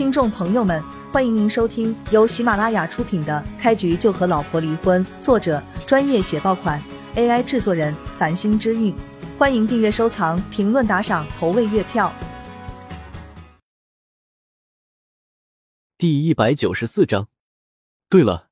[0.00, 6.82] 听众朋友们，欢迎您收听由喜马拉雅出品的《开局就和老婆离婚》，作者专业写爆款
[7.16, 8.94] ，AI 制作人繁星之韵。
[9.36, 12.10] 欢迎订阅、收藏、评论、打赏、投喂月票。
[15.98, 17.28] 第一百九十四章。
[18.08, 18.48] 对了，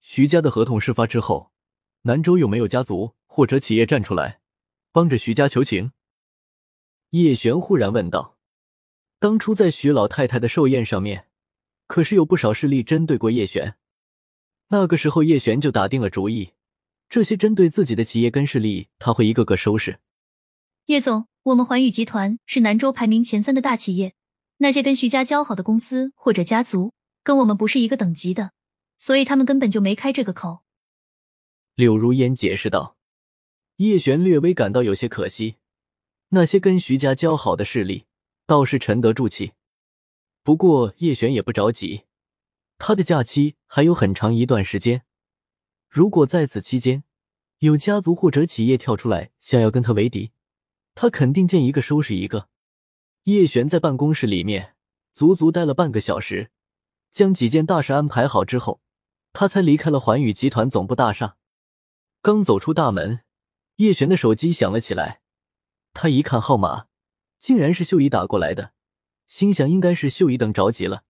[0.00, 1.50] 徐家的合同事发之后，
[2.02, 4.38] 南州有没有家族或者企业站出来
[4.92, 5.90] 帮着徐家求情？
[7.10, 8.35] 叶璇忽然问道。
[9.18, 11.26] 当初在徐老太太的寿宴上面，
[11.86, 13.76] 可是有不少势力针对过叶璇。
[14.68, 16.52] 那个时候，叶璇就打定了主意，
[17.08, 20.00] 这些针对自己的企业跟势力，他会一个个收拾。
[20.86, 24.14] 叶总，我们环宇集团是南州排名前三的大企业，
[24.58, 28.52] 那些跟徐家交好的公司或者家族，跟我们不是一个等级的，
[28.98, 30.62] 所以他们根本就没开这个口。
[31.74, 32.96] 柳如烟解释道。
[33.76, 35.56] 叶璇略微感到有些可惜，
[36.30, 38.06] 那些跟徐家交好的势力。
[38.46, 39.54] 倒是沉得住气，
[40.44, 42.04] 不过叶璇也不着急，
[42.78, 45.02] 他的假期还有很长一段时间。
[45.88, 47.02] 如果在此期间
[47.58, 50.30] 有家族或者企业跳出来想要跟他为敌，
[50.94, 52.48] 他肯定见一个收拾一个。
[53.24, 54.76] 叶璇在办公室里面
[55.12, 56.52] 足足待了半个小时，
[57.10, 58.80] 将几件大事安排好之后，
[59.32, 61.36] 他才离开了环宇集团总部大厦。
[62.22, 63.24] 刚走出大门，
[63.76, 65.20] 叶璇的手机响了起来，
[65.92, 66.86] 他一看号码。
[67.46, 68.72] 竟然是秀姨打过来的，
[69.28, 71.04] 心想应该是秀姨等着急了，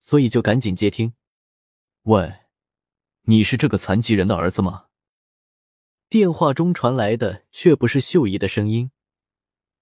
[0.00, 1.12] 所以就赶紧接听。
[2.04, 2.36] 喂，
[3.24, 4.86] 你是这个残疾人的儿子吗？
[6.08, 8.90] 电话中传来的却不是秀姨的声音，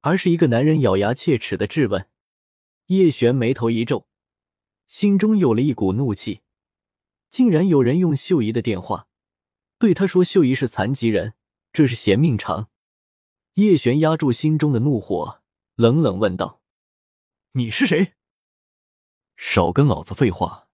[0.01, 2.09] 而是一个男人咬牙切齿的质问。
[2.87, 4.09] 叶璇眉头一皱，
[4.89, 6.41] 心中有了一股怒气，
[7.29, 9.07] 竟然有人用秀姨的电话
[9.79, 11.35] 对他说秀姨是残疾人，
[11.73, 12.69] 这是嫌命长。
[13.55, 15.40] 叶璇压住心中的怒火。
[15.81, 16.61] 冷冷问道
[17.57, 18.13] ：“你是谁？
[19.35, 20.69] 少跟老子废话！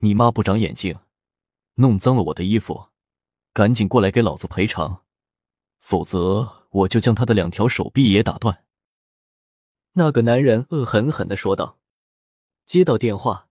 [0.00, 0.98] 你妈不长眼睛，
[1.76, 2.90] 弄脏了我的衣服，
[3.54, 5.06] 赶紧过来给老子赔偿，
[5.80, 8.66] 否则我就将他的两条手臂也打断。”
[9.96, 11.78] 那个男人恶狠狠的说道。
[12.66, 13.48] 接到电话，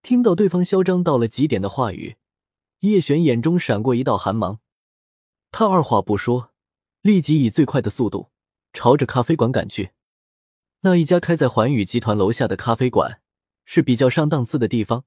[0.00, 2.16] 听到对方嚣张到了极点的话语，
[2.78, 4.60] 叶璇眼中闪过一道寒芒，
[5.50, 6.54] 他二话不说，
[7.02, 8.30] 立即以最快的速度
[8.72, 9.92] 朝着咖啡馆赶去。
[10.84, 13.20] 那一家开在环宇集团楼下的咖啡馆
[13.64, 15.04] 是比较上档次的地方。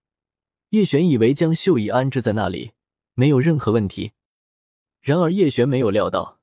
[0.70, 2.72] 叶璇以为将秀姨安置在那里
[3.14, 4.14] 没有任何问题，
[5.02, 6.40] 然而叶璇没有料到，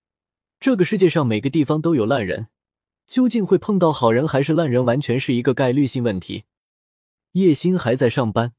[0.61, 2.49] 这个世界上每个地方都有烂人，
[3.07, 6.45] 究竟会碰到好人还是烂人，完全是一个概率性问题。
[7.33, 8.53] 叶星还在上班，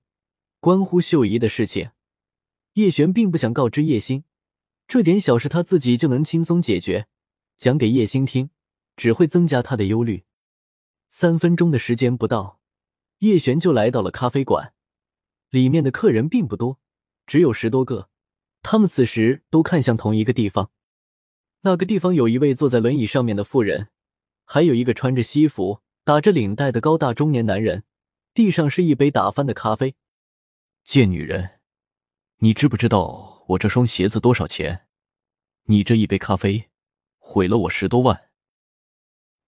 [0.59, 1.91] 关乎秀姨的事情，
[2.73, 4.23] 叶璇并不想告知叶星，
[4.87, 7.05] 这点小事他自己就能轻松解决，
[7.57, 8.49] 讲给叶星听
[8.97, 10.23] 只会增加他的忧虑。
[11.15, 12.59] 三分钟的时间不到，
[13.19, 14.73] 叶璇就来到了咖啡馆。
[15.51, 16.79] 里面的客人并不多，
[17.27, 18.09] 只有十多个。
[18.63, 20.71] 他们此时都看向同一个地方。
[21.61, 23.89] 那个地方有一位坐在轮椅上面的妇人，
[24.43, 27.83] 还有一个穿着西服、打着领带的高大中年男人。
[28.33, 29.93] 地上是一杯打翻的咖啡。
[30.83, 31.59] 贱女人，
[32.37, 34.87] 你知不知道我这双鞋子多少钱？
[35.65, 36.71] 你这一杯咖啡
[37.19, 38.31] 毁了我十多万。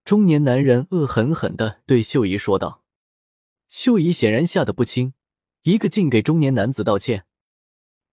[0.06, 2.84] 中年男人恶狠狠的对秀姨说道
[3.70, 5.16] ：“秀姨显然吓得不轻，
[5.64, 7.26] 一个劲给中年男子道歉：‘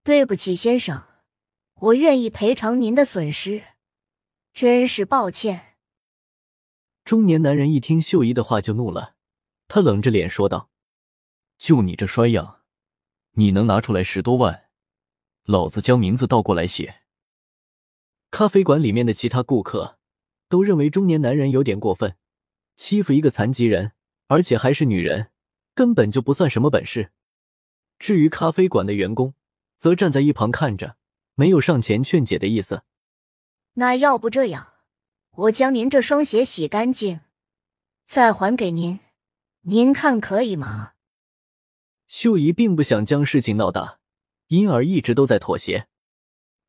[0.03, 1.03] 对不起，先生，
[1.75, 3.63] 我愿意赔偿您的损失，
[4.55, 5.77] 真是抱歉。’”
[7.05, 9.17] 中年男人一听秀姨的话就怒了，
[9.69, 10.71] 他冷着脸说道
[11.59, 12.63] ：“就你这衰样，
[13.33, 14.71] 你能拿出来十多万？
[15.45, 17.03] 老子将名字倒过来写。”
[18.33, 19.99] 咖啡馆里面的其他顾客。
[20.53, 22.15] 都认为中年男人有点过分，
[22.77, 23.93] 欺负一个残疾人，
[24.27, 25.31] 而且还是女人，
[25.75, 27.11] 根本就不算什么本事。
[27.99, 29.33] 至于咖啡馆的员工，
[29.79, 30.99] 则站在一旁看着，
[31.37, 32.83] 没有上前劝解的意思。
[33.77, 34.75] 那要不这样，
[35.31, 37.21] 我将您这双鞋洗干净，
[38.05, 39.01] 再还给您，
[39.63, 40.93] 您看可以吗？
[42.07, 44.01] 秀姨并不想将事情闹大，
[44.49, 45.89] 因而一直都在妥协。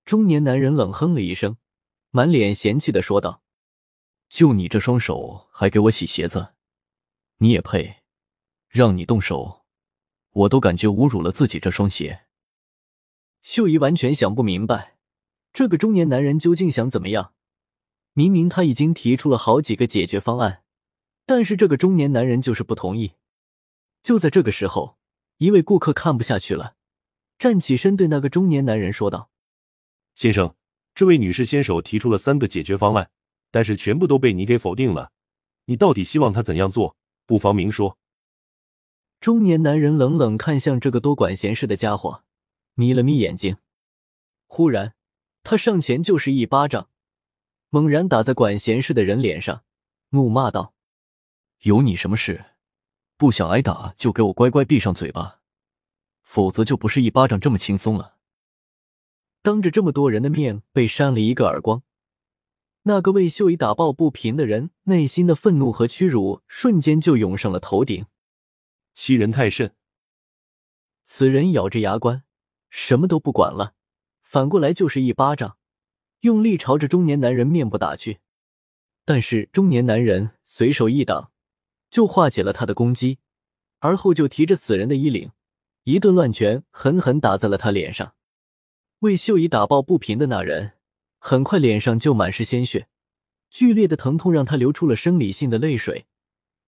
[0.05, 1.57] 中年男人冷哼了一声，
[2.11, 3.42] 满脸嫌弃的说道。
[4.33, 6.55] 就你这双手还给我洗鞋子，
[7.37, 7.97] 你也配？
[8.67, 9.63] 让你动手，
[10.31, 12.25] 我都感觉侮辱了自己这双鞋。
[13.43, 14.97] 秀姨完全想不明白，
[15.53, 17.35] 这个中年男人究竟想怎么样？
[18.13, 20.63] 明明他已经提出了好几个解决方案，
[21.27, 23.13] 但是这个中年男人就是不同意。
[24.01, 24.97] 就在这个时候，
[25.37, 26.75] 一位顾客看不下去了，
[27.37, 29.29] 站起身对那个中年男人说道
[30.15, 30.55] ：“先生，
[30.95, 33.11] 这位女士先手提出了三个解决方案。”
[33.53, 35.11] 但是全部都被你给否定了，
[35.65, 36.97] 你到底希望他怎样做？
[37.27, 37.99] 不妨明说。
[39.21, 42.23] 中年男人冷冷看向这个多管闲事的家伙，
[42.73, 43.57] 眯了眯眼睛。
[44.47, 44.95] 忽然，
[45.43, 46.89] 他上前就是一巴掌，
[47.69, 49.63] 猛然打在管闲事的人脸上，
[50.09, 50.73] 怒骂道
[51.61, 52.43] ：“有你什么事？
[53.17, 55.41] 不想挨打就给我乖乖闭上嘴巴，
[56.23, 58.17] 否则就不是一巴掌这么轻松了。”
[59.43, 61.83] 当着这么多人的面被扇了一个耳光，
[62.83, 68.05] 那个为秀姨打抱不平的人内心的愤怒和屈辱瞬间就涌上了头顶。
[68.93, 69.73] 欺人太甚！
[71.03, 72.23] 此人咬着牙关，
[72.69, 73.73] 什么都不管了，
[74.21, 75.57] 反过来就是一巴掌，
[76.21, 78.19] 用力朝着中年男人面部打去。
[79.05, 81.31] 但是中年男人随手一挡，
[81.89, 83.19] 就化解了他的攻击，
[83.79, 85.31] 而后就提着此人的衣领，
[85.83, 88.15] 一顿乱拳狠狠打在了他脸上。
[88.99, 90.73] 为秀姨打抱不平的那人，
[91.25, 92.87] 很快脸上就满是鲜血，
[93.49, 96.05] 剧烈的疼痛让他流出了生理性的泪水，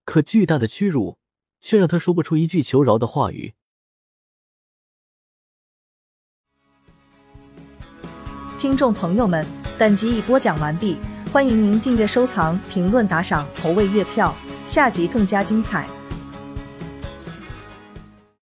[0.06, 1.18] 可巨大的屈辱。
[1.60, 3.54] 却让他说不出一句求饶的话语。
[8.58, 9.44] 听众朋友们，
[9.76, 10.96] 本集已播讲完毕，
[11.32, 14.32] 欢迎您订阅、收藏、评论、打赏、投喂月票，
[14.64, 15.88] 下集更加精彩。